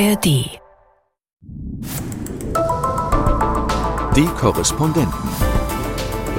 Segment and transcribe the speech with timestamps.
[0.00, 0.60] ARD.
[4.14, 5.28] Die Korrespondenten.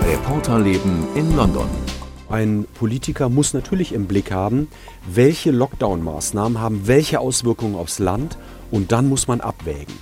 [0.05, 1.67] Reporterleben in London.
[2.29, 4.69] Ein Politiker muss natürlich im Blick haben,
[5.05, 8.37] welche Lockdown-Maßnahmen haben welche Auswirkungen aufs Land
[8.71, 9.93] und dann muss man abwägen.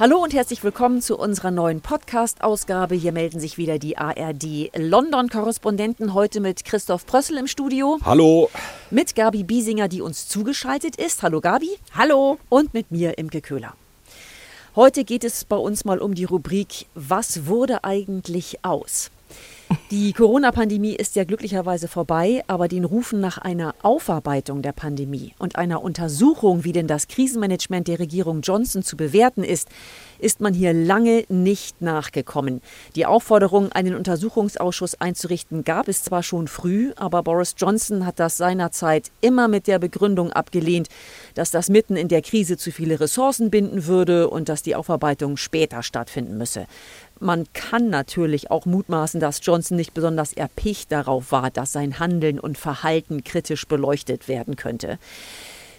[0.00, 2.94] Hallo und herzlich willkommen zu unserer neuen Podcast-Ausgabe.
[2.94, 6.14] Hier melden sich wieder die ARD London-Korrespondenten.
[6.14, 7.98] Heute mit Christoph Prössel im Studio.
[8.04, 8.48] Hallo.
[8.92, 11.24] Mit Gabi Biesinger, die uns zugeschaltet ist.
[11.24, 11.70] Hallo Gabi.
[11.96, 12.38] Hallo.
[12.48, 13.74] Und mit mir, Imke Köhler.
[14.76, 19.10] Heute geht es bei uns mal um die Rubrik Was wurde eigentlich aus?
[19.90, 25.56] Die Corona-Pandemie ist ja glücklicherweise vorbei, aber den Rufen nach einer Aufarbeitung der Pandemie und
[25.56, 29.68] einer Untersuchung, wie denn das Krisenmanagement der Regierung Johnson zu bewerten ist,
[30.18, 32.60] ist man hier lange nicht nachgekommen.
[32.96, 38.36] Die Aufforderung, einen Untersuchungsausschuss einzurichten, gab es zwar schon früh, aber Boris Johnson hat das
[38.36, 40.88] seinerzeit immer mit der Begründung abgelehnt,
[41.34, 45.36] dass das mitten in der Krise zu viele Ressourcen binden würde und dass die Aufarbeitung
[45.36, 46.66] später stattfinden müsse.
[47.20, 52.38] Man kann natürlich auch mutmaßen, dass Johnson nicht besonders erpicht darauf war, dass sein Handeln
[52.38, 54.98] und Verhalten kritisch beleuchtet werden könnte.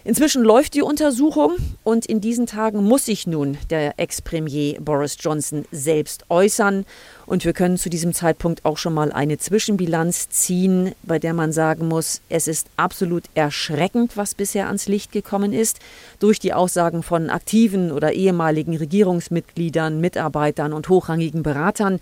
[0.06, 5.66] Inzwischen läuft die Untersuchung und in diesen Tagen muss sich nun der Ex-Premier Boris Johnson
[5.72, 6.86] selbst äußern.
[7.30, 11.52] Und wir können zu diesem Zeitpunkt auch schon mal eine Zwischenbilanz ziehen, bei der man
[11.52, 15.78] sagen muss, es ist absolut erschreckend, was bisher ans Licht gekommen ist,
[16.18, 22.00] durch die Aussagen von aktiven oder ehemaligen Regierungsmitgliedern, Mitarbeitern und hochrangigen Beratern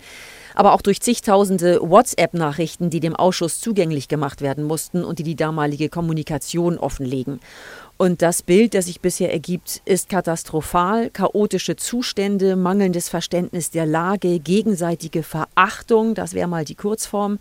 [0.54, 5.36] aber auch durch zigtausende WhatsApp-Nachrichten, die dem Ausschuss zugänglich gemacht werden mussten und die die
[5.36, 7.40] damalige Kommunikation offenlegen.
[7.96, 11.10] Und das Bild, das sich bisher ergibt, ist katastrophal.
[11.10, 17.40] Chaotische Zustände, mangelndes Verständnis der Lage, gegenseitige Verachtung, das wäre mal die Kurzform.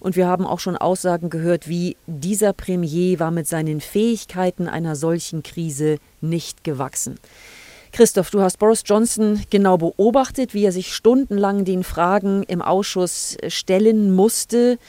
[0.00, 4.96] Und wir haben auch schon Aussagen gehört, wie dieser Premier war mit seinen Fähigkeiten einer
[4.96, 7.18] solchen Krise nicht gewachsen.
[7.94, 13.36] Christoph, du hast Boris Johnson genau beobachtet, wie er sich stundenlang den Fragen im Ausschuss
[13.46, 14.80] stellen musste.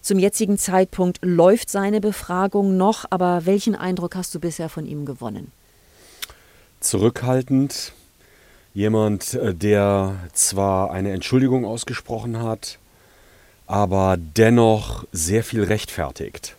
[0.00, 5.04] Zum jetzigen Zeitpunkt läuft seine Befragung noch, aber welchen Eindruck hast du bisher von ihm
[5.04, 5.50] gewonnen?
[6.78, 7.92] Zurückhaltend,
[8.72, 12.78] jemand, äh, der zwar eine Entschuldigung ausgesprochen hat,
[13.66, 16.54] aber dennoch sehr viel rechtfertigt.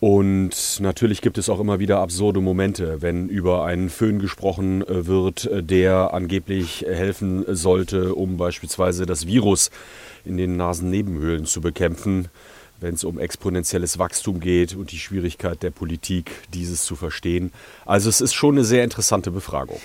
[0.00, 5.06] Und natürlich gibt es auch immer wieder absurde Momente, wenn über einen Föhn gesprochen äh,
[5.06, 9.70] wird, äh, der angeblich helfen sollte, um beispielsweise das Virus
[10.24, 12.28] in den Nasennebenhöhlen zu bekämpfen
[12.80, 17.52] wenn es um exponentielles Wachstum geht und die Schwierigkeit der Politik, dieses zu verstehen.
[17.84, 19.80] Also es ist schon eine sehr interessante Befragung.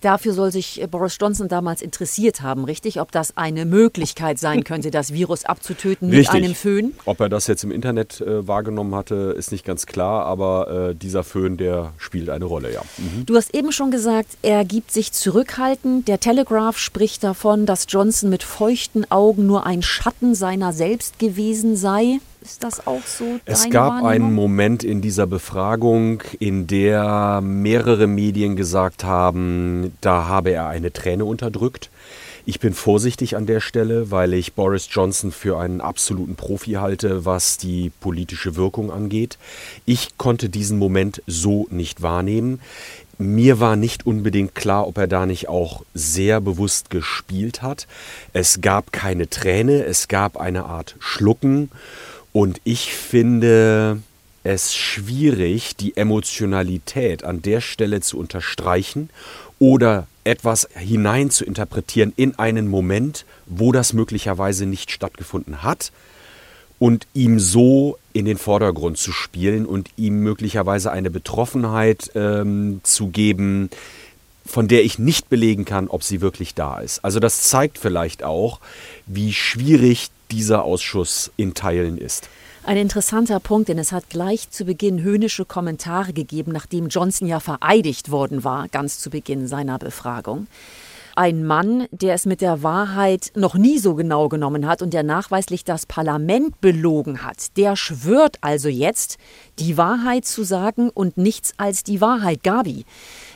[0.00, 3.00] Dafür soll sich Boris Johnson damals interessiert haben, richtig?
[3.00, 6.34] Ob das eine Möglichkeit sein könnte, das Virus abzutöten richtig.
[6.34, 6.94] mit einem Föhn?
[7.06, 10.94] Ob er das jetzt im Internet äh, wahrgenommen hatte, ist nicht ganz klar, aber äh,
[10.94, 12.82] dieser Föhn, der spielt eine Rolle, ja.
[12.98, 13.24] Mhm.
[13.26, 16.08] Du hast eben schon gesagt, er gibt sich zurückhaltend.
[16.08, 21.76] Der Telegraph spricht davon, dass Johnson mit feuchten Augen nur ein Schatten seiner selbst gewesen
[21.76, 22.20] sei.
[22.42, 23.38] Ist das auch so?
[23.44, 30.50] Es gab einen Moment in dieser Befragung, in der mehrere Medien gesagt haben, da habe
[30.50, 31.90] er eine Träne unterdrückt.
[32.46, 37.24] Ich bin vorsichtig an der Stelle, weil ich Boris Johnson für einen absoluten Profi halte,
[37.26, 39.38] was die politische Wirkung angeht.
[39.84, 42.60] Ich konnte diesen Moment so nicht wahrnehmen.
[43.18, 47.86] Mir war nicht unbedingt klar, ob er da nicht auch sehr bewusst gespielt hat.
[48.32, 51.70] Es gab keine Träne, es gab eine Art Schlucken.
[52.32, 54.00] Und ich finde
[54.42, 59.10] es schwierig, die Emotionalität an der Stelle zu unterstreichen
[59.58, 65.92] oder etwas hinein zu interpretieren in einen Moment, wo das möglicherweise nicht stattgefunden hat
[66.78, 73.08] und ihm so in den Vordergrund zu spielen und ihm möglicherweise eine Betroffenheit ähm, zu
[73.08, 73.70] geben,
[74.46, 77.04] von der ich nicht belegen kann, ob sie wirklich da ist.
[77.04, 78.60] Also das zeigt vielleicht auch,
[79.06, 82.28] wie schwierig dieser Ausschuss in Teilen ist.
[82.62, 87.40] Ein interessanter Punkt, denn es hat gleich zu Beginn höhnische Kommentare gegeben, nachdem Johnson ja
[87.40, 90.46] vereidigt worden war, ganz zu Beginn seiner Befragung.
[91.16, 95.02] Ein Mann, der es mit der Wahrheit noch nie so genau genommen hat und der
[95.02, 99.18] nachweislich das Parlament belogen hat, der schwört also jetzt,
[99.58, 102.42] die Wahrheit zu sagen und nichts als die Wahrheit.
[102.42, 102.84] Gabi,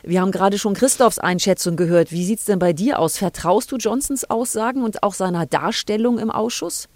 [0.03, 2.13] wir haben gerade schon Christophs Einschätzung gehört.
[2.13, 3.19] Wie sieht es denn bei dir aus?
[3.19, 6.89] Vertraust du Johnsons Aussagen und auch seiner Darstellung im Ausschuss?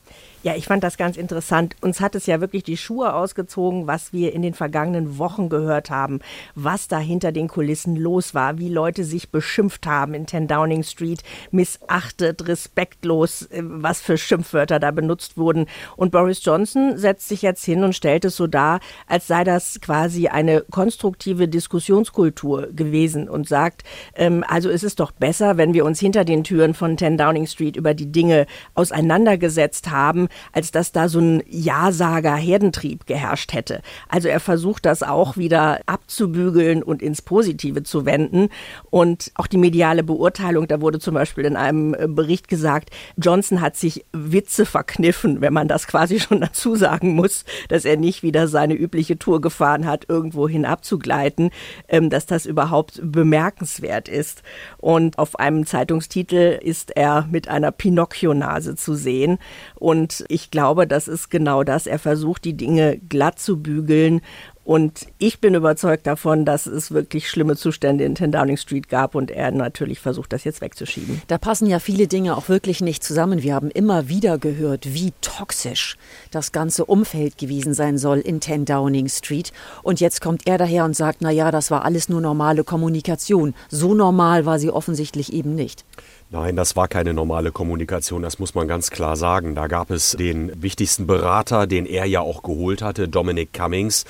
[0.44, 1.74] Ja, ich fand das ganz interessant.
[1.80, 5.90] Uns hat es ja wirklich die Schuhe ausgezogen, was wir in den vergangenen Wochen gehört
[5.90, 6.20] haben,
[6.54, 10.84] was da hinter den Kulissen los war, wie Leute sich beschimpft haben in 10 Downing
[10.84, 15.66] Street, missachtet, respektlos, äh, was für Schimpfwörter da benutzt wurden.
[15.96, 19.80] Und Boris Johnson setzt sich jetzt hin und stellt es so dar, als sei das
[19.80, 23.82] quasi eine konstruktive Diskussionskultur gewesen und sagt,
[24.14, 27.48] ähm, also es ist doch besser, wenn wir uns hinter den Türen von 10 Downing
[27.48, 28.46] Street über die Dinge
[28.76, 33.82] auseinandergesetzt haben, als dass da so ein Ja-Sager-Herdentrieb geherrscht hätte.
[34.08, 38.48] Also er versucht das auch wieder abzubügeln und ins Positive zu wenden.
[38.90, 43.60] Und auch die mediale Beurteilung, da wurde zum Beispiel in einem äh, Bericht gesagt, Johnson
[43.60, 48.22] hat sich Witze verkniffen, wenn man das quasi schon dazu sagen muss, dass er nicht
[48.22, 51.50] wieder seine übliche Tour gefahren hat, irgendwo hinabzugleiten,
[51.88, 54.42] ähm, dass das überhaupt bemerkenswert ist.
[54.78, 59.38] Und auf einem Zeitungstitel ist er mit einer Pinocchio-Nase zu sehen.
[59.74, 61.86] Und ich glaube, das ist genau das.
[61.86, 64.20] Er versucht, die Dinge glatt zu bügeln
[64.68, 69.14] und ich bin überzeugt davon, dass es wirklich schlimme Zustände in 10 Downing Street gab
[69.14, 71.22] und er natürlich versucht, das jetzt wegzuschieben.
[71.26, 73.42] Da passen ja viele Dinge auch wirklich nicht zusammen.
[73.42, 75.96] Wir haben immer wieder gehört, wie toxisch
[76.30, 79.54] das ganze Umfeld gewesen sein soll in 10 Downing Street.
[79.82, 83.54] Und jetzt kommt er daher und sagt, na ja, das war alles nur normale Kommunikation.
[83.70, 85.86] So normal war sie offensichtlich eben nicht.
[86.30, 89.54] Nein, das war keine normale Kommunikation, das muss man ganz klar sagen.
[89.54, 94.04] Da gab es den wichtigsten Berater, den er ja auch geholt hatte, Dominic Cummings,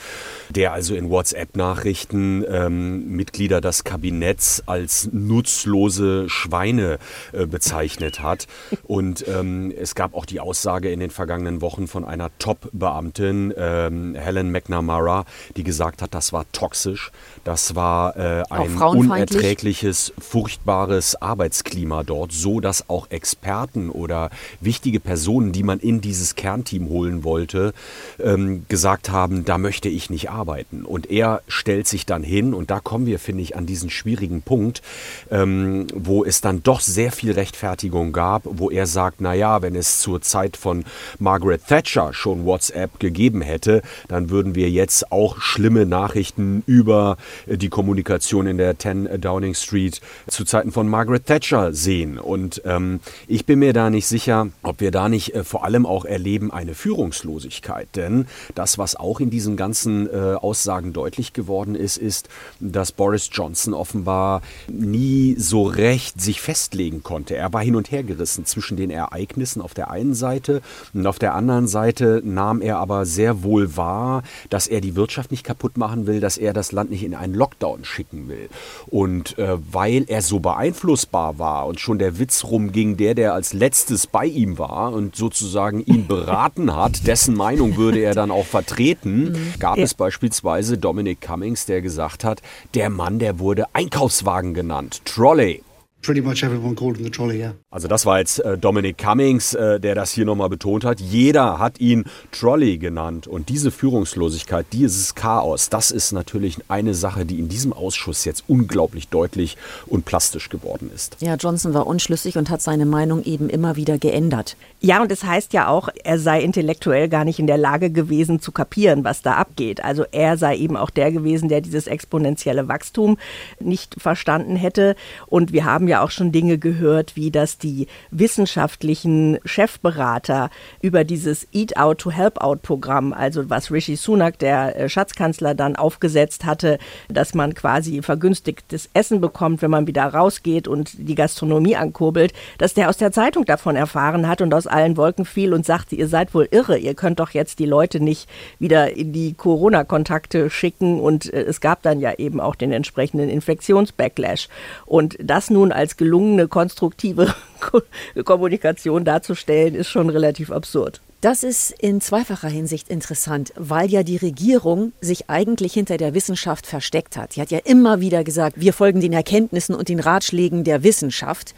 [0.48, 6.98] der also in WhatsApp-Nachrichten ähm, Mitglieder des Kabinetts als nutzlose Schweine
[7.30, 8.48] äh, bezeichnet hat.
[8.82, 14.16] Und ähm, es gab auch die Aussage in den vergangenen Wochen von einer Top-Beamtin, ähm,
[14.16, 15.24] Helen McNamara,
[15.56, 17.12] die gesagt hat, das war toxisch,
[17.44, 25.52] das war äh, ein unerträgliches, furchtbares Arbeitsklima dort, so dass auch Experten oder wichtige Personen,
[25.52, 27.72] die man in dieses Kernteam holen wollte,
[28.18, 30.84] ähm, gesagt haben, da möchte ich nicht arbeiten.
[30.84, 34.42] Und er stellt sich dann hin, und da kommen wir, finde ich, an diesen schwierigen
[34.42, 34.82] Punkt,
[35.30, 40.00] ähm, wo es dann doch sehr viel Rechtfertigung gab, wo er sagt, naja, wenn es
[40.00, 40.84] zur Zeit von
[41.18, 47.16] Margaret Thatcher schon WhatsApp gegeben hätte, dann würden wir jetzt auch schlimme Nachrichten über
[47.46, 52.18] die Kommunikation in der 10 Downing Street zu Zeiten von Margaret Thatcher sehen sehen.
[52.18, 55.86] Und ähm, ich bin mir da nicht sicher, ob wir da nicht äh, vor allem
[55.86, 57.88] auch erleben eine Führungslosigkeit.
[57.94, 62.28] Denn das, was auch in diesen ganzen äh, Aussagen deutlich geworden ist, ist,
[62.60, 67.36] dass Boris Johnson offenbar nie so recht sich festlegen konnte.
[67.36, 70.62] Er war hin und her gerissen zwischen den Ereignissen auf der einen Seite
[70.94, 75.30] und auf der anderen Seite nahm er aber sehr wohl wahr, dass er die Wirtschaft
[75.30, 78.48] nicht kaputt machen will, dass er das Land nicht in einen Lockdown schicken will.
[78.86, 83.54] Und äh, weil er so beeinflussbar war und schon der Witz rumging, der, der als
[83.54, 88.44] letztes bei ihm war und sozusagen ihn beraten hat, dessen Meinung würde er dann auch
[88.44, 89.54] vertreten, mhm.
[89.58, 89.84] gab ja.
[89.84, 92.42] es beispielsweise Dominic Cummings, der gesagt hat,
[92.74, 95.62] der Mann, der wurde Einkaufswagen genannt, Trolley.
[96.02, 97.54] Pretty much everyone called him the trolley, yeah.
[97.70, 101.00] Also das war jetzt äh, Dominic Cummings, äh, der das hier nochmal betont hat.
[101.00, 103.26] Jeder hat ihn Trolley genannt.
[103.26, 108.44] Und diese Führungslosigkeit, dieses Chaos, das ist natürlich eine Sache, die in diesem Ausschuss jetzt
[108.48, 109.56] unglaublich deutlich
[109.86, 111.16] und plastisch geworden ist.
[111.20, 114.56] Ja, Johnson war unschlüssig und hat seine Meinung eben immer wieder geändert.
[114.80, 117.90] Ja, und es das heißt ja auch, er sei intellektuell gar nicht in der Lage
[117.90, 119.82] gewesen zu kapieren, was da abgeht.
[119.82, 123.18] Also er sei eben auch der gewesen, der dieses exponentielle Wachstum
[123.58, 124.94] nicht verstanden hätte.
[125.26, 130.50] Und wir haben ja auch schon Dinge gehört, wie dass die wissenschaftlichen Chefberater
[130.80, 135.54] über dieses Eat Out to Help Out Programm, also was Rishi Sunak, der äh, Schatzkanzler,
[135.54, 136.78] dann aufgesetzt hatte,
[137.08, 142.74] dass man quasi vergünstigtes Essen bekommt, wenn man wieder rausgeht und die Gastronomie ankurbelt, dass
[142.74, 146.08] der aus der Zeitung davon erfahren hat und aus allen Wolken fiel und sagte, ihr
[146.08, 148.28] seid wohl irre, ihr könnt doch jetzt die Leute nicht
[148.58, 153.28] wieder in die Corona-Kontakte schicken und äh, es gab dann ja eben auch den entsprechenden
[153.28, 154.48] Infektionsbacklash.
[154.86, 157.32] Und das nun als gelungene, konstruktive
[158.24, 161.00] Kommunikation darzustellen, ist schon relativ absurd.
[161.20, 166.66] Das ist in zweifacher Hinsicht interessant, weil ja die Regierung sich eigentlich hinter der Wissenschaft
[166.66, 167.32] versteckt hat.
[167.32, 171.54] Sie hat ja immer wieder gesagt, wir folgen den Erkenntnissen und den Ratschlägen der Wissenschaft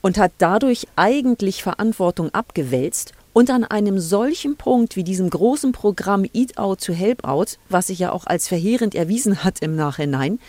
[0.00, 6.24] und hat dadurch eigentlich Verantwortung abgewälzt und an einem solchen Punkt wie diesem großen Programm
[6.32, 10.40] Eat Out to Help Out, was sich ja auch als verheerend erwiesen hat im Nachhinein,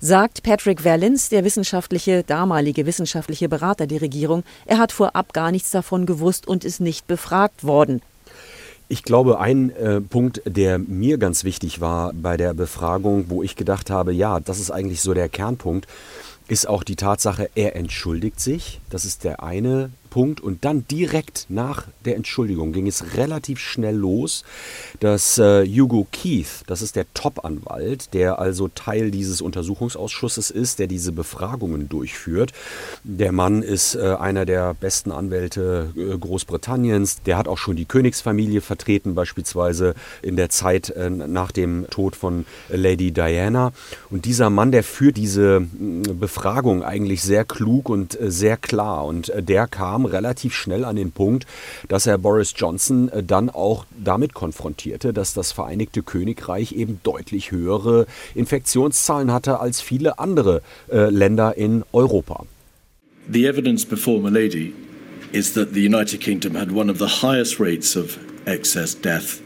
[0.00, 5.70] sagt Patrick Valens, der wissenschaftliche, damalige wissenschaftliche Berater der Regierung, er hat vorab gar nichts
[5.70, 8.02] davon gewusst und ist nicht befragt worden.
[8.88, 13.56] Ich glaube, ein äh, Punkt, der mir ganz wichtig war bei der Befragung, wo ich
[13.56, 15.88] gedacht habe, ja, das ist eigentlich so der Kernpunkt,
[16.46, 18.80] ist auch die Tatsache, er entschuldigt sich.
[18.88, 20.40] Das ist der eine Punkt.
[20.40, 24.44] Und dann direkt nach der Entschuldigung ging es relativ schnell los,
[24.98, 30.86] dass äh, Hugo Keith, das ist der Top-Anwalt, der also Teil dieses Untersuchungsausschusses ist, der
[30.86, 32.54] diese Befragungen durchführt.
[33.04, 37.20] Der Mann ist äh, einer der besten Anwälte äh, Großbritanniens.
[37.26, 42.16] Der hat auch schon die Königsfamilie vertreten, beispielsweise in der Zeit äh, nach dem Tod
[42.16, 43.72] von Lady Diana.
[44.08, 49.04] Und dieser Mann, der führt diese Befragung eigentlich sehr klug und äh, sehr klar.
[49.04, 51.46] Und äh, der kam relativ schnell an den Punkt,
[51.88, 57.50] dass er Boris Johnson äh, dann auch damit konfrontierte, dass das Vereinigte Königreich eben deutlich
[57.50, 62.44] höhere Infektionszahlen hatte als viele andere äh, Länder in Europa.
[63.30, 64.72] The evidence before Milady
[65.32, 69.40] is that the United Kingdom had one of the highest rates of excess death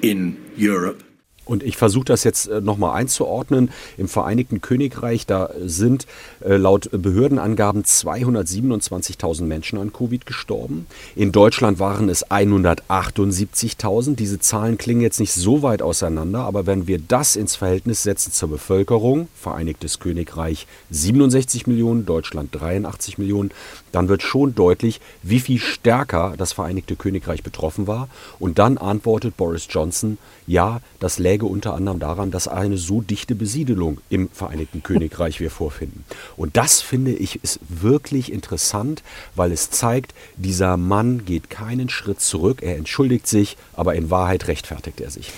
[0.00, 1.05] in Europe.
[1.46, 3.70] Und ich versuche das jetzt äh, nochmal einzuordnen.
[3.96, 6.06] Im Vereinigten Königreich, da sind
[6.40, 10.86] äh, laut Behördenangaben 227.000 Menschen an Covid gestorben.
[11.14, 14.16] In Deutschland waren es 178.000.
[14.16, 18.32] Diese Zahlen klingen jetzt nicht so weit auseinander, aber wenn wir das ins Verhältnis setzen
[18.32, 23.52] zur Bevölkerung, Vereinigtes Königreich 67 Millionen, Deutschland 83 Millionen,
[23.92, 28.08] dann wird schon deutlich, wie viel stärker das Vereinigte Königreich betroffen war.
[28.40, 33.34] Und dann antwortet Boris Johnson, ja, das läge unter anderem daran, dass eine so dichte
[33.34, 36.04] Besiedelung im Vereinigten Königreich wir vorfinden.
[36.36, 39.02] Und das finde ich ist wirklich interessant,
[39.34, 44.48] weil es zeigt, dieser Mann geht keinen Schritt zurück, er entschuldigt sich, aber in Wahrheit
[44.48, 45.32] rechtfertigt er sich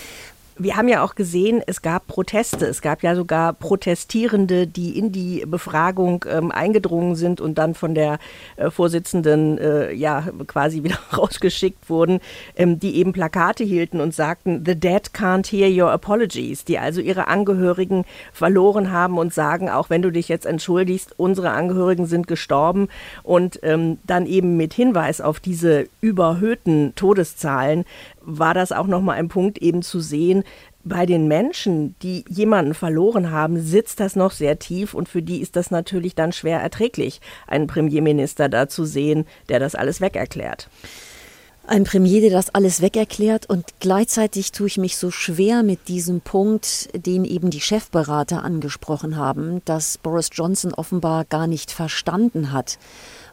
[0.59, 2.67] wir haben ja auch gesehen, es gab Proteste.
[2.67, 7.95] Es gab ja sogar Protestierende, die in die Befragung ähm, eingedrungen sind und dann von
[7.95, 8.19] der
[8.57, 12.21] äh, Vorsitzenden äh, ja quasi wieder rausgeschickt wurden,
[12.57, 17.01] ähm, die eben Plakate hielten und sagten, The dead can't hear your apologies, die also
[17.01, 22.27] ihre Angehörigen verloren haben und sagen, auch wenn du dich jetzt entschuldigst, unsere Angehörigen sind
[22.27, 22.89] gestorben
[23.23, 27.85] und ähm, dann eben mit Hinweis auf diese überhöhten Todeszahlen
[28.29, 30.45] war das auch nochmal ein Punkt eben zu sehen,
[30.85, 35.41] bei den Menschen, die jemanden verloren haben, sitzt das noch sehr tief und für die
[35.41, 40.69] ist das natürlich dann schwer erträglich, einen Premierminister da zu sehen, der das alles wegerklärt.
[41.67, 46.21] Ein Premier, der das alles wegerklärt und gleichzeitig tue ich mich so schwer mit diesem
[46.21, 52.79] Punkt, den eben die Chefberater angesprochen haben, dass Boris Johnson offenbar gar nicht verstanden hat,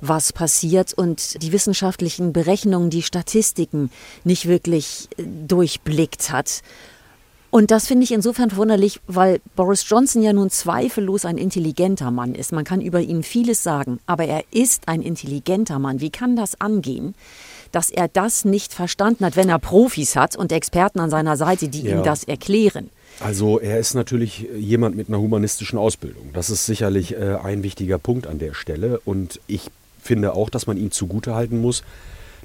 [0.02, 3.90] was passiert und die wissenschaftlichen Berechnungen, die Statistiken
[4.24, 6.62] nicht wirklich äh, durchblickt hat.
[7.56, 12.36] Und das finde ich insofern verwunderlich, weil Boris Johnson ja nun zweifellos ein intelligenter Mann
[12.36, 12.52] ist.
[12.52, 16.02] Man kann über ihn vieles sagen, aber er ist ein intelligenter Mann.
[16.02, 17.16] Wie kann das angehen,
[17.72, 21.70] dass er das nicht verstanden hat, wenn er Profis hat und Experten an seiner Seite,
[21.70, 21.96] die ja.
[21.96, 22.90] ihm das erklären?
[23.22, 26.32] Also er ist natürlich jemand mit einer humanistischen Ausbildung.
[26.34, 29.00] Das ist sicherlich äh, ein wichtiger Punkt an der Stelle.
[29.06, 29.72] Und ich
[30.06, 31.84] finde auch, dass man ihm zugutehalten muss,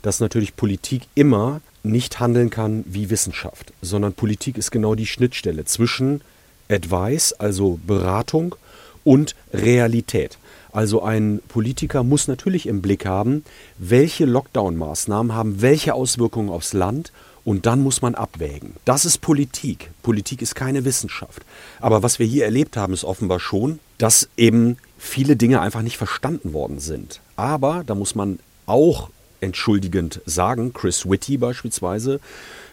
[0.02, 5.64] dass natürlich Politik immer nicht handeln kann wie Wissenschaft, sondern Politik ist genau die Schnittstelle
[5.64, 6.22] zwischen
[6.68, 8.56] Advice, also Beratung,
[9.04, 10.38] und Realität.
[10.72, 13.44] Also ein Politiker muss natürlich im Blick haben,
[13.78, 17.12] welche Lockdown-Maßnahmen haben welche Auswirkungen aufs Land
[17.44, 18.74] und dann muss man abwägen.
[18.84, 19.90] Das ist Politik.
[20.02, 21.42] Politik ist keine Wissenschaft.
[21.80, 25.96] Aber was wir hier erlebt haben, ist offenbar schon, dass eben viele Dinge einfach nicht
[25.96, 27.20] verstanden worden sind.
[27.40, 29.08] Aber da muss man auch
[29.40, 32.20] entschuldigend sagen, Chris Whitty beispielsweise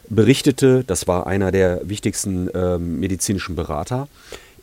[0.10, 4.10] berichtete, das war einer der wichtigsten äh, medizinischen Berater,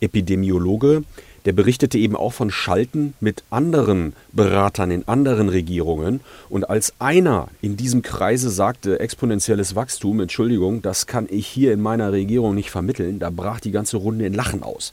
[0.00, 1.04] Epidemiologe,
[1.44, 6.20] der berichtete eben auch von Schalten mit anderen Beratern in anderen Regierungen.
[6.48, 11.80] Und als einer in diesem Kreise sagte, exponentielles Wachstum, Entschuldigung, das kann ich hier in
[11.80, 14.92] meiner Regierung nicht vermitteln, da brach die ganze Runde in Lachen aus.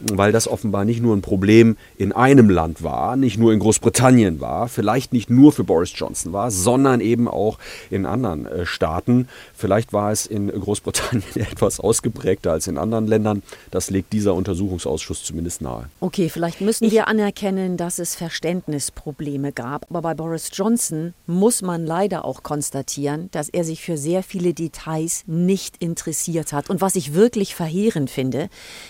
[0.00, 4.40] Weil das offenbar nicht nur ein Problem in einem Land war, nicht nur in Großbritannien
[4.40, 7.58] war, vielleicht nicht nur für Boris Johnson war, sondern eben auch
[7.90, 9.28] in anderen äh, Staaten.
[9.54, 13.42] Vielleicht war es in Großbritannien etwas ausgeprägter als in anderen Ländern.
[13.70, 15.91] Das legt dieser Untersuchungsausschuss zumindest nahe.
[16.02, 19.86] Okay, vielleicht müssen wir anerkennen, dass es Verständnisprobleme gab.
[19.88, 24.52] Aber bei Boris Johnson muss man leider auch konstatieren, dass er sich für sehr viele
[24.52, 26.70] Details nicht interessiert hat.
[26.70, 28.48] Und was ich wirklich verheerend finde,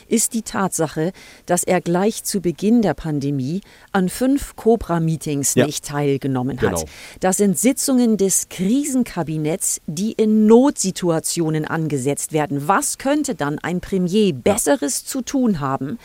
[0.08, 1.12] ist die Tatsache,
[1.44, 3.60] dass er gleich zu Beginn der Pandemie
[3.92, 5.66] an fünf Cobra-Meetings ja.
[5.66, 6.76] nicht teilgenommen hat.
[6.76, 6.84] Genau.
[7.20, 12.68] Das sind Sitzungen des Krisenkabinetts, die in Notsituationen angesetzt werden.
[12.68, 15.08] Was könnte dann ein Premier Besseres ja.
[15.08, 15.98] zu tun haben,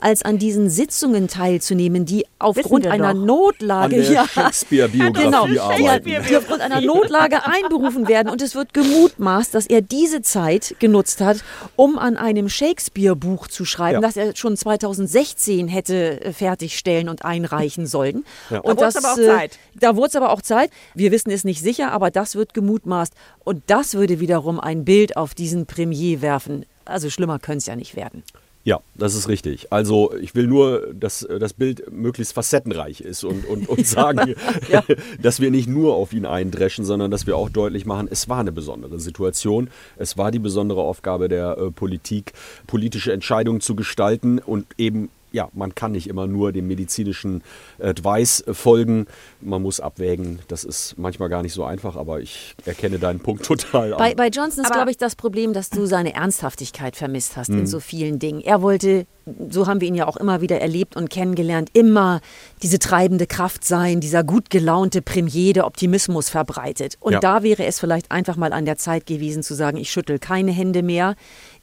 [0.00, 3.24] als an diesen diesen Sitzungen teilzunehmen, die aufgrund einer doch.
[3.24, 6.04] Notlage An der ja, Shakespeare-Biografie genau, arbeiten.
[6.28, 8.28] die, aufgrund einer Notlage einberufen werden.
[8.30, 11.38] Und es wird gemutmaßt, dass er diese Zeit genutzt hat,
[11.76, 14.00] um an einem Shakespeare-Buch zu schreiben, Ja.
[14.00, 18.24] das er schon 2016 hätte äh, fertigstellen und einreichen sollen.
[18.50, 18.60] Ja.
[18.60, 19.58] Und Da wurd's das, aber auch äh, Zeit.
[19.74, 20.70] Da wurde es aber auch Zeit.
[20.94, 23.12] Wir wissen es nicht sicher, aber das wird gemutmaßt.
[23.42, 26.64] Und das würde wiederum ein Bild auf diesen Premier werfen.
[26.84, 28.22] Also schlimmer könnte es ja nicht werden.
[28.64, 29.70] Ja, das ist richtig.
[29.72, 34.34] Also ich will nur, dass äh, das Bild möglichst facettenreich ist und, und, und sagen,
[35.22, 38.38] dass wir nicht nur auf ihn eindreschen, sondern dass wir auch deutlich machen, es war
[38.38, 39.68] eine besondere Situation.
[39.96, 42.32] Es war die besondere Aufgabe der äh, Politik,
[42.66, 47.42] politische Entscheidungen zu gestalten und eben ja, man kann nicht immer nur dem medizinischen
[47.82, 49.06] Advice folgen.
[49.40, 50.38] Man muss abwägen.
[50.46, 53.90] Das ist manchmal gar nicht so einfach, aber ich erkenne deinen Punkt total.
[53.96, 54.16] Bei, an.
[54.16, 57.80] bei Johnson ist, glaube ich, das Problem, dass du seine Ernsthaftigkeit vermisst hast in so
[57.80, 58.40] vielen Dingen.
[58.42, 59.06] Er wollte,
[59.50, 62.20] so haben wir ihn ja auch immer wieder erlebt und kennengelernt, immer
[62.62, 66.96] diese treibende Kraft sein, dieser gut gelaunte Premier, der Optimismus verbreitet.
[67.00, 67.18] Und Ja.
[67.20, 70.52] da wäre es vielleicht einfach mal an der Zeit gewesen zu sagen, ich schüttel keine
[70.52, 71.16] Hände mehr.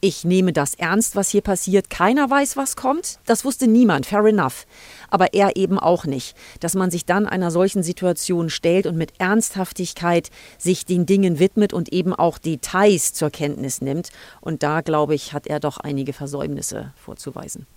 [0.03, 1.91] Ich nehme das ernst, was hier passiert.
[1.91, 3.19] Keiner weiß, was kommt.
[3.27, 4.07] Das wusste niemand.
[4.07, 4.65] Fair enough.
[5.11, 6.35] Aber er eben auch nicht.
[6.59, 11.71] Dass man sich dann einer solchen Situation stellt und mit Ernsthaftigkeit sich den Dingen widmet
[11.71, 14.09] und eben auch Details zur Kenntnis nimmt.
[14.41, 17.67] Und da, glaube ich, hat er doch einige Versäumnisse vorzuweisen.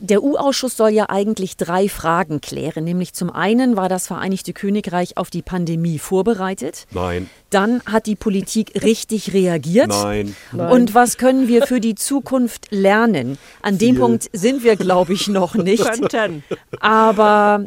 [0.00, 2.84] Der U-Ausschuss soll ja eigentlich drei Fragen klären.
[2.84, 6.86] Nämlich zum einen war das Vereinigte Königreich auf die Pandemie vorbereitet.
[6.92, 9.88] Nein, Dann hat die Politik richtig reagiert.
[9.88, 10.36] nein.
[10.52, 13.38] Und was können wir für die Zukunft lernen?
[13.62, 14.00] An dem Viel.
[14.00, 15.84] Punkt sind wir, glaube ich, noch nicht.
[15.84, 16.44] Könnten.
[16.80, 17.66] Aber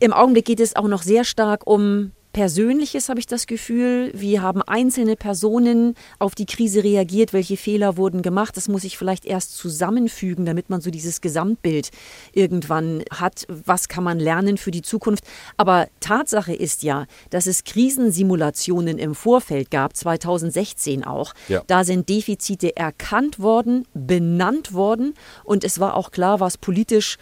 [0.00, 4.10] im Augenblick geht es auch noch sehr stark um Persönliches, habe ich das Gefühl.
[4.14, 7.32] Wie haben einzelne Personen auf die Krise reagiert?
[7.32, 8.56] Welche Fehler wurden gemacht?
[8.56, 11.90] Das muss ich vielleicht erst zusammenfügen, damit man so dieses Gesamtbild
[12.32, 13.46] irgendwann hat.
[13.48, 15.24] Was kann man lernen für die Zukunft?
[15.56, 21.34] Aber Tatsache ist ja, dass es Krisensimulationen im Vorfeld gab, 2016 auch.
[21.48, 21.62] Ja.
[21.66, 27.16] Da sind Defizite erkannt worden, benannt worden und es war auch klar, was politisch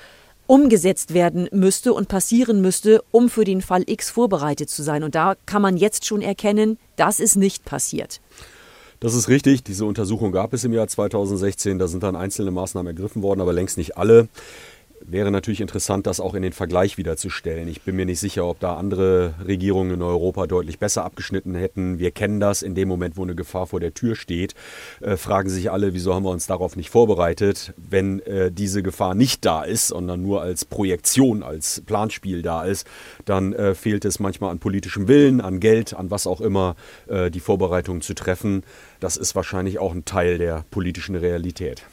[0.46, 5.02] umgesetzt werden müsste und passieren müsste, um für den Fall X vorbereitet zu sein.
[5.02, 8.20] Und da kann man jetzt schon erkennen, das ist nicht passiert.
[9.00, 9.62] Das ist richtig.
[9.62, 11.78] Diese Untersuchung gab es im Jahr 2016.
[11.78, 14.28] Da sind dann einzelne Maßnahmen ergriffen worden, aber längst nicht alle.
[15.08, 17.68] Wäre natürlich interessant, das auch in den Vergleich wiederzustellen.
[17.68, 22.00] Ich bin mir nicht sicher, ob da andere Regierungen in Europa deutlich besser abgeschnitten hätten.
[22.00, 22.62] Wir kennen das.
[22.62, 24.56] In dem Moment, wo eine Gefahr vor der Tür steht,
[25.00, 29.14] äh, fragen sich alle, wieso haben wir uns darauf nicht vorbereitet, wenn äh, diese Gefahr
[29.14, 32.84] nicht da ist, sondern nur als Projektion, als Planspiel da ist,
[33.26, 36.74] dann äh, fehlt es manchmal an politischem Willen, an Geld, an was auch immer,
[37.06, 38.64] äh, die Vorbereitungen zu treffen.
[38.98, 41.84] Das ist wahrscheinlich auch ein Teil der politischen Realität.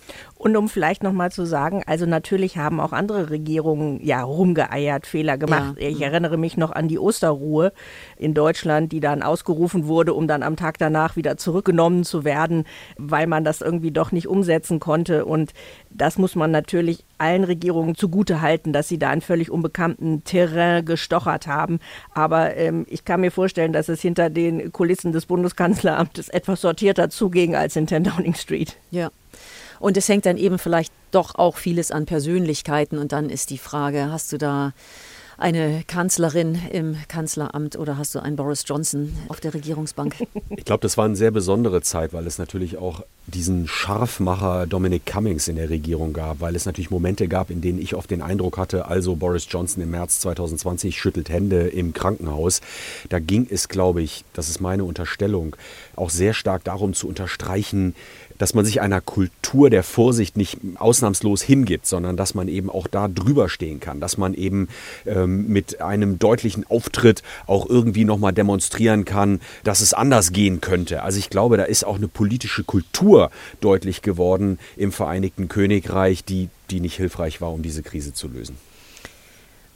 [0.43, 5.38] Und um vielleicht nochmal zu sagen, also natürlich haben auch andere Regierungen ja rumgeeiert, Fehler
[5.38, 5.75] gemacht.
[5.79, 5.88] Ja.
[5.88, 7.71] Ich erinnere mich noch an die Osterruhe
[8.17, 12.65] in Deutschland, die dann ausgerufen wurde, um dann am Tag danach wieder zurückgenommen zu werden,
[12.97, 15.23] weil man das irgendwie doch nicht umsetzen konnte.
[15.23, 15.53] Und
[15.91, 20.84] das muss man natürlich allen Regierungen zugute halten, dass sie da einen völlig unbekannten Terrain
[20.84, 21.79] gestochert haben.
[22.13, 27.10] Aber ähm, ich kann mir vorstellen, dass es hinter den Kulissen des Bundeskanzleramtes etwas sortierter
[27.10, 28.75] zuging als in 10 Downing Street.
[28.91, 29.10] Ja.
[29.84, 32.98] Und es hängt dann eben vielleicht doch auch vieles an Persönlichkeiten.
[32.98, 34.72] Und dann ist die Frage, hast du da
[35.38, 40.15] eine Kanzlerin im Kanzleramt oder hast du einen Boris Johnson auf der Regierungsbank?
[40.56, 45.06] Ich glaube, das war eine sehr besondere Zeit, weil es natürlich auch diesen Scharfmacher Dominic
[45.06, 48.22] Cummings in der Regierung gab, weil es natürlich Momente gab, in denen ich oft den
[48.22, 52.62] Eindruck hatte, also Boris Johnson im März 2020 schüttelt Hände im Krankenhaus.
[53.10, 55.56] Da ging es, glaube ich, das ist meine Unterstellung,
[55.95, 57.95] auch sehr stark darum zu unterstreichen,
[58.38, 62.88] dass man sich einer Kultur der Vorsicht nicht ausnahmslos hingibt, sondern dass man eben auch
[62.88, 64.67] da drüber stehen kann, dass man eben
[65.06, 71.03] ähm, mit einem deutlichen Auftritt auch irgendwie nochmal demonstrieren kann, dass es anders gehen könnte.
[71.03, 76.49] Also ich glaube, da ist auch eine politische Kultur deutlich geworden im Vereinigten Königreich, die,
[76.69, 78.58] die nicht hilfreich war, um diese Krise zu lösen.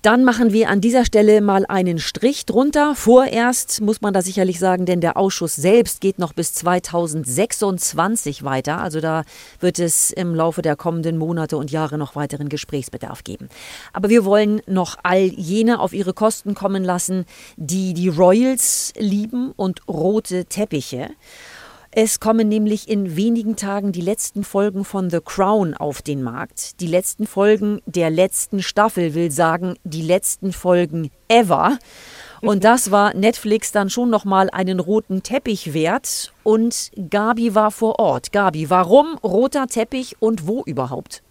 [0.04, 2.94] Dann machen wir an dieser Stelle mal einen Strich drunter.
[2.94, 8.80] Vorerst muss man da sicherlich sagen, denn der Ausschuss selbst geht noch bis 2026 weiter.
[8.80, 9.24] Also da
[9.60, 13.50] wird es im Laufe der kommenden Monate und Jahre noch weiteren Gesprächsbedarf geben.
[13.92, 17.26] Aber wir wollen noch all jene auf ihre Kosten kommen lassen,
[17.58, 21.10] die die Royals lieben und rote Teppiche.
[22.00, 26.80] Es kommen nämlich in wenigen Tagen die letzten Folgen von The Crown auf den Markt.
[26.80, 31.80] Die letzten Folgen der letzten Staffel will sagen, die letzten Folgen ever.
[32.42, 36.34] Und das war Netflix dann schon nochmal einen roten Teppich wert.
[36.44, 38.32] Und Gabi war vor Ort.
[38.32, 41.24] Gabi, warum roter Teppich und wo überhaupt?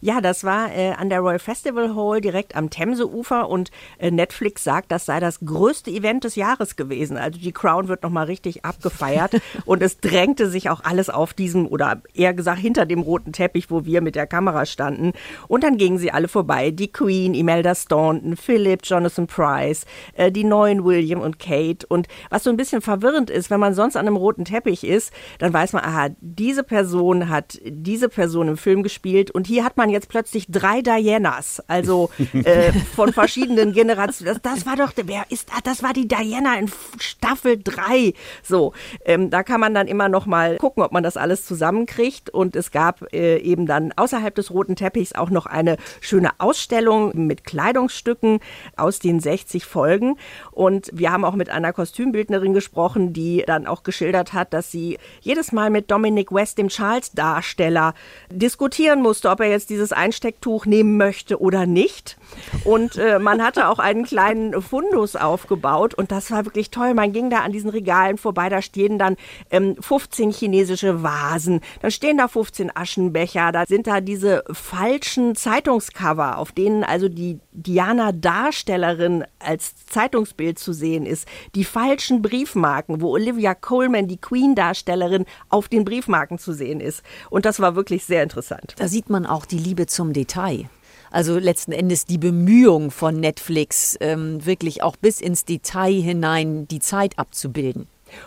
[0.00, 4.64] Ja, das war äh, an der Royal Festival Hall direkt am Themseufer und äh, Netflix
[4.64, 7.16] sagt, das sei das größte Event des Jahres gewesen.
[7.16, 11.66] Also die Crown wird nochmal richtig abgefeiert und es drängte sich auch alles auf diesem
[11.66, 15.12] oder eher gesagt hinter dem roten Teppich, wo wir mit der Kamera standen.
[15.48, 16.70] Und dann gingen sie alle vorbei.
[16.70, 21.86] Die Queen, Imelda Staunton, Philip, Jonathan Price, äh, die neuen William und Kate.
[21.88, 25.12] Und was so ein bisschen verwirrend ist, wenn man sonst an einem roten Teppich ist,
[25.38, 29.76] dann weiß man, aha, diese Person hat diese Person im Film gespielt und hier hat
[29.76, 34.38] man jetzt plötzlich drei Dianas, also äh, von verschiedenen Generationen.
[34.42, 38.14] Das, das, war doch, wer ist, ah, das war die Diana in Staffel 3.
[38.42, 38.72] So,
[39.04, 42.30] ähm, da kann man dann immer noch mal gucken, ob man das alles zusammenkriegt.
[42.30, 47.12] Und es gab äh, eben dann außerhalb des roten Teppichs auch noch eine schöne Ausstellung
[47.14, 48.40] mit Kleidungsstücken
[48.76, 50.16] aus den 60 Folgen.
[50.52, 54.98] Und wir haben auch mit einer Kostümbildnerin gesprochen, die dann auch geschildert hat, dass sie
[55.20, 57.94] jedes Mal mit Dominic West, dem Charles-Darsteller,
[58.30, 62.16] diskutieren musste, ob er jetzt dieses Einstecktuch nehmen möchte oder nicht.
[62.64, 66.94] Und äh, man hatte auch einen kleinen Fundus aufgebaut und das war wirklich toll.
[66.94, 69.16] Man ging da an diesen Regalen vorbei, da stehen dann
[69.50, 76.38] ähm, 15 chinesische Vasen, dann stehen da 15 Aschenbecher, da sind da diese falschen Zeitungscover,
[76.38, 83.12] auf denen also die Diana Darstellerin als Zeitungsbild zu sehen ist, die falschen Briefmarken, wo
[83.12, 87.02] Olivia Coleman, die Queen-Darstellerin, auf den Briefmarken zu sehen ist.
[87.30, 88.74] Und das war wirklich sehr interessant.
[88.76, 90.68] Da sieht man auch die Liebe zum Detail.
[91.12, 96.80] Also letzten Endes die Bemühung von Netflix, ähm, wirklich auch bis ins Detail hinein die
[96.80, 97.86] Zeit abzubilden.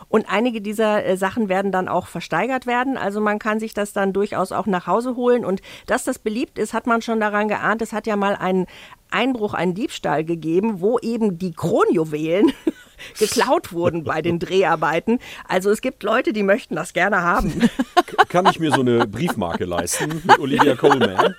[0.09, 2.97] Und einige dieser äh, Sachen werden dann auch versteigert werden.
[2.97, 5.45] Also man kann sich das dann durchaus auch nach Hause holen.
[5.45, 7.81] Und dass das beliebt ist, hat man schon daran geahnt.
[7.81, 8.67] Es hat ja mal einen
[9.11, 12.51] Einbruch, einen Diebstahl gegeben, wo eben die Kronjuwelen
[13.19, 15.19] geklaut wurden bei den Dreharbeiten.
[15.47, 17.69] Also es gibt Leute, die möchten das gerne haben.
[18.29, 21.35] Kann ich mir so eine Briefmarke leisten mit Olivia Coleman?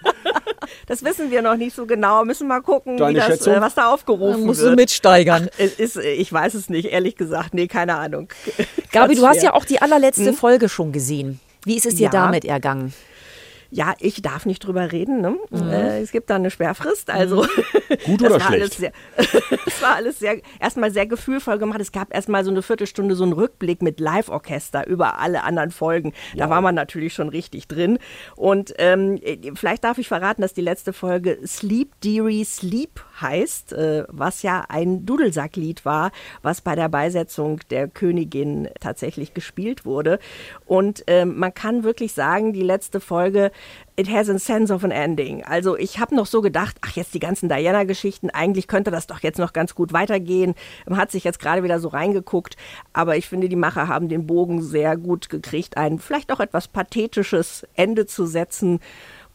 [0.86, 2.24] Das wissen wir noch nicht so genau.
[2.24, 4.72] Müssen mal gucken, das, äh, was da aufgerufen musst wird.
[4.72, 5.48] du mitsteigern.
[5.52, 7.54] Ach, es ist, ich weiß es nicht, ehrlich gesagt.
[7.54, 8.28] Nee, keine Ahnung.
[8.92, 11.40] Gabi, du hast ja auch die allerletzte Folge schon gesehen.
[11.64, 12.10] Wie ist es dir Ja.
[12.10, 12.94] damit ergangen?
[13.70, 15.20] Ja, ich darf nicht drüber reden.
[15.20, 15.36] Ne?
[15.52, 17.10] Äh, es gibt da eine Sperrfrist.
[17.10, 17.46] Also
[18.04, 18.94] Gut oder war Alles schlecht?
[19.66, 21.80] es war alles sehr, erstmal sehr gefühlvoll gemacht.
[21.80, 26.14] Es gab erstmal so eine Viertelstunde so einen Rückblick mit Live-Orchester über alle anderen Folgen.
[26.36, 27.98] Da war man natürlich schon richtig drin.
[28.36, 29.20] Und ähm,
[29.54, 34.64] vielleicht darf ich verraten, dass die letzte Folge Sleep Deary Sleep heißt, äh, was ja
[34.68, 36.10] ein Dudelsacklied war,
[36.42, 40.18] was bei der Beisetzung der Königin tatsächlich gespielt wurde.
[40.66, 43.50] Und ähm, man kann wirklich sagen, die letzte Folge
[43.98, 45.42] It has a sense of an ending.
[45.42, 49.20] Also ich habe noch so gedacht, ach jetzt die ganzen Diana-Geschichten, eigentlich könnte das doch
[49.24, 50.54] jetzt noch ganz gut weitergehen.
[50.86, 52.56] Man hat sich jetzt gerade wieder so reingeguckt,
[52.92, 56.68] aber ich finde, die Macher haben den Bogen sehr gut gekriegt, ein vielleicht auch etwas
[56.68, 58.78] pathetisches Ende zu setzen,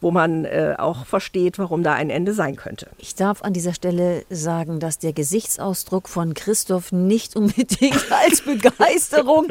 [0.00, 2.88] wo man äh, auch versteht, warum da ein Ende sein könnte.
[2.98, 9.48] Ich darf an dieser Stelle sagen, dass der Gesichtsausdruck von Christoph nicht unbedingt als Begeisterung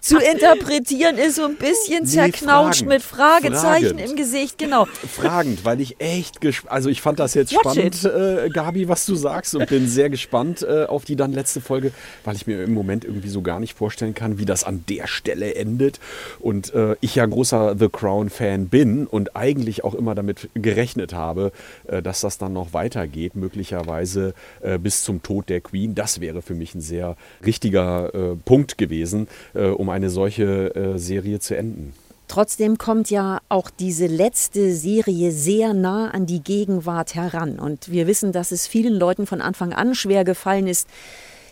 [0.00, 1.36] zu interpretieren ist.
[1.36, 2.88] So ein bisschen zerknautscht fragend.
[2.88, 4.10] mit Fragezeichen Fragend.
[4.10, 4.58] im Gesicht.
[4.58, 4.86] Genau.
[4.86, 9.06] Fragend, weil ich echt gespannt, also ich fand das jetzt Watch spannend, äh, Gabi, was
[9.06, 11.92] du sagst und bin sehr gespannt äh, auf die dann letzte Folge,
[12.24, 15.06] weil ich mir im Moment irgendwie so gar nicht vorstellen kann, wie das an der
[15.06, 15.98] Stelle endet.
[16.38, 21.52] Und äh, ich ja großer The Crown-Fan bin und eigentlich auch immer damit gerechnet habe,
[21.86, 25.94] äh, dass das dann noch weitergeht, möglicherweise äh, bis zum Tod der Queen.
[25.94, 31.56] Das wäre für mich ein sehr richtiger äh, Punkt gewesen, um eine solche Serie zu
[31.56, 31.92] enden.
[32.28, 37.58] Trotzdem kommt ja auch diese letzte Serie sehr nah an die Gegenwart heran.
[37.58, 40.88] Und wir wissen, dass es vielen Leuten von Anfang an schwer gefallen ist,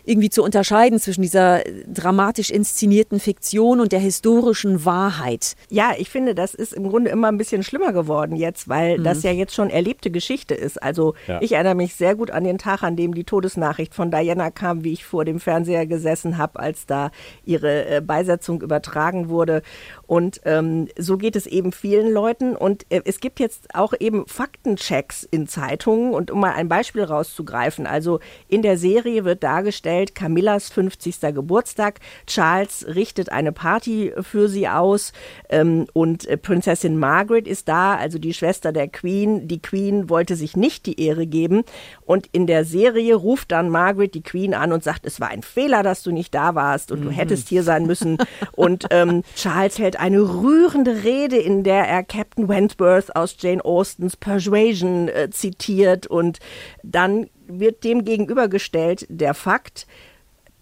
[0.06, 1.60] irgendwie zu unterscheiden zwischen dieser
[1.92, 5.56] dramatisch inszenierten Fiktion und der historischen Wahrheit.
[5.68, 9.22] Ja, ich finde, das ist im Grunde immer ein bisschen schlimmer geworden jetzt, weil das
[9.24, 10.82] ja jetzt schon erlebte Geschichte ist.
[10.82, 11.40] Also Ja.
[11.42, 14.84] ich erinnere mich sehr gut an den Tag, an dem die Todesnachricht von Diana kam,
[14.84, 17.10] wie ich vor dem Fernseher gesessen habe, als da
[17.44, 19.62] ihre äh, Beisetzung übertragen wurde.
[20.06, 22.56] Und ähm, so geht es eben vielen Leuten.
[22.56, 26.14] Und äh, es gibt jetzt auch eben Faktenchecks in Zeitungen.
[26.14, 31.20] Und um mal ein Beispiel rauszugreifen, also in der Serie wird dargestellt, Camillas 50.
[31.34, 32.00] Geburtstag.
[32.26, 35.12] Charles richtet eine Party für sie aus
[35.48, 39.48] ähm, und äh, Prinzessin Margaret ist da, also die Schwester der Queen.
[39.48, 41.64] Die Queen wollte sich nicht die Ehre geben
[42.04, 45.42] und in der Serie ruft dann Margaret die Queen an und sagt, es war ein
[45.42, 48.18] Fehler, dass du nicht da warst und du hättest hier sein müssen.
[48.52, 54.16] Und ähm, Charles hält eine rührende Rede, in der er Captain Wentworth aus Jane Austens
[54.16, 56.06] Persuasion äh, zitiert.
[56.06, 56.38] Und
[56.82, 59.86] dann wird dem gegenübergestellt der Fakt,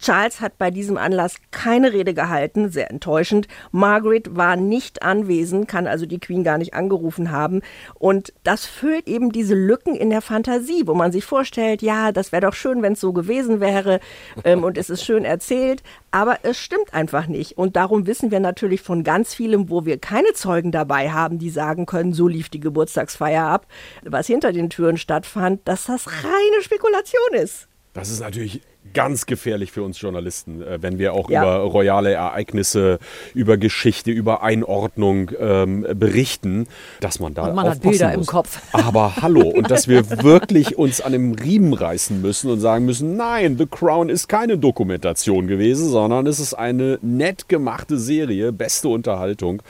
[0.04, 3.48] Charles hat bei diesem Anlass keine Rede gehalten, sehr enttäuschend.
[3.72, 7.62] Margaret war nicht anwesend, kann also die Queen gar nicht angerufen haben.
[7.94, 12.32] Und das füllt eben diese Lücken in der Fantasie, wo man sich vorstellt, ja, das
[12.32, 13.98] wäre doch schön, wenn es so gewesen wäre
[14.44, 17.56] ähm, und es ist schön erzählt, aber es stimmt einfach nicht.
[17.56, 21.48] Und darum wissen wir natürlich von ganz vielem, wo wir keine Zeugen dabei haben, die
[21.48, 23.66] sagen können, so lief die Geburtstagsfeier ab,
[24.02, 27.68] was hinter den Türen stattfand, dass das reine Spekulation ist.
[27.94, 28.60] Das ist natürlich
[28.92, 31.42] ganz gefährlich für uns Journalisten, äh, wenn wir auch ja.
[31.42, 32.98] über royale Ereignisse,
[33.34, 36.66] über Geschichte, über Einordnung ähm, berichten,
[37.00, 38.16] dass man da und man hat Bilder muss.
[38.16, 38.60] im Kopf.
[38.72, 43.16] Aber hallo, und dass wir wirklich uns an dem Riemen reißen müssen und sagen müssen,
[43.16, 48.88] nein, The Crown ist keine Dokumentation gewesen, sondern es ist eine nett gemachte Serie, beste
[48.88, 49.62] Unterhaltung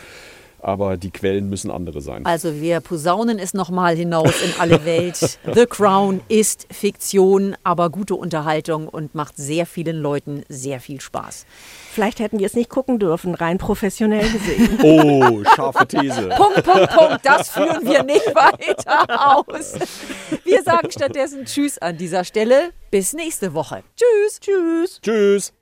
[0.65, 2.25] aber die Quellen müssen andere sein.
[2.25, 5.39] Also wir posaunen es nochmal hinaus in alle Welt.
[5.53, 11.47] The Crown ist Fiktion, aber gute Unterhaltung und macht sehr vielen Leuten sehr viel Spaß.
[11.93, 14.79] Vielleicht hätten wir es nicht gucken dürfen, rein professionell gesehen.
[14.85, 16.29] Oh, scharfe These.
[16.37, 17.21] Punkt, Punkt, Punkt.
[17.23, 19.75] Das führen wir nicht weiter aus.
[20.45, 22.71] Wir sagen stattdessen Tschüss an dieser Stelle.
[22.91, 23.83] Bis nächste Woche.
[23.97, 24.41] Tschüss.
[24.41, 25.01] Tschüss.
[25.03, 25.53] Tschüss.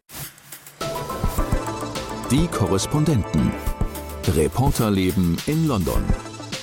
[2.31, 3.53] Die Korrespondenten.
[4.29, 6.03] Reporterleben in London.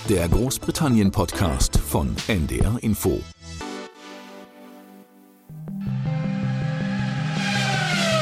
[0.08, 3.20] Der Großbritannien-Podcast von NDR Info.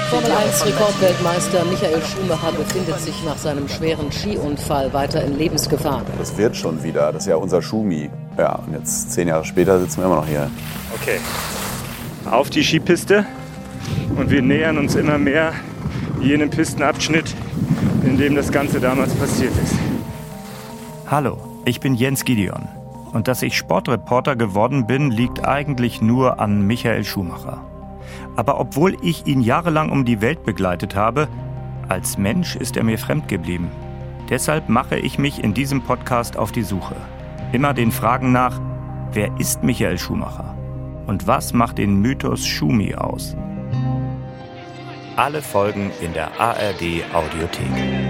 [0.09, 6.03] Formel 1 Rekordweltmeister Michael Schumacher befindet sich nach seinem schweren Skiunfall weiter in Lebensgefahr.
[6.17, 7.11] Das wird schon wieder.
[7.11, 8.09] Das ist ja unser Schumi.
[8.37, 10.49] Ja, und jetzt zehn Jahre später sitzen wir immer noch hier.
[10.95, 11.19] Okay,
[12.29, 13.25] auf die Skipiste
[14.17, 15.53] und wir nähern uns immer mehr
[16.21, 17.35] jenem Pistenabschnitt,
[18.07, 19.75] in dem das Ganze damals passiert ist.
[21.07, 22.67] Hallo, ich bin Jens Gideon.
[23.11, 27.61] Und dass ich Sportreporter geworden bin, liegt eigentlich nur an Michael Schumacher.
[28.35, 31.27] Aber obwohl ich ihn jahrelang um die Welt begleitet habe,
[31.89, 33.69] als Mensch ist er mir fremd geblieben.
[34.29, 36.95] Deshalb mache ich mich in diesem Podcast auf die Suche.
[37.51, 38.61] Immer den Fragen nach,
[39.11, 40.55] wer ist Michael Schumacher?
[41.07, 43.35] Und was macht den Mythos Schumi aus?
[45.17, 48.06] Alle Folgen in der ARD Audiothek.